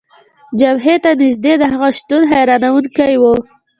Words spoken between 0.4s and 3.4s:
جبهې ته نژدې د هغه شتون، حیرانونکی و.